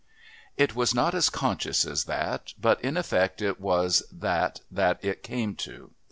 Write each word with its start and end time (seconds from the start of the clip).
It 0.57 0.73
was 0.75 0.95
not 0.95 1.13
as 1.13 1.29
conscious 1.29 1.85
as 1.85 2.05
that, 2.05 2.55
but 2.59 2.83
in 2.83 2.97
effect 2.97 3.39
it 3.39 3.59
was 3.61 4.01
that 4.11 4.61
that 4.71 4.97
it 5.05 5.21
came 5.21 5.53
to. 5.57 5.91